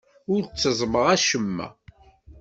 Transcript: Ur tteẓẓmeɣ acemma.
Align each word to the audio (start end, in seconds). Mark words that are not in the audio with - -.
Ur 0.33 0.41
tteẓẓmeɣ 0.45 1.05
acemma. 1.15 1.67